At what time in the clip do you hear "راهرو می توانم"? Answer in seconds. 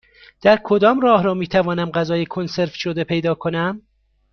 0.99-1.91